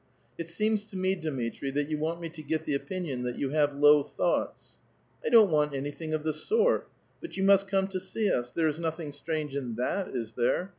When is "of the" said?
6.15-6.33